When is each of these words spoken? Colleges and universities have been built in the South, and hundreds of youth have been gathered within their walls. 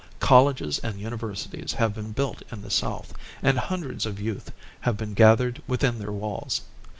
Colleges 0.19 0.79
and 0.79 0.99
universities 0.99 1.73
have 1.73 1.93
been 1.93 2.11
built 2.11 2.41
in 2.51 2.63
the 2.63 2.71
South, 2.71 3.13
and 3.43 3.59
hundreds 3.59 4.03
of 4.03 4.19
youth 4.19 4.51
have 4.79 4.97
been 4.97 5.13
gathered 5.13 5.61
within 5.67 5.99
their 5.99 6.11
walls. 6.11 6.61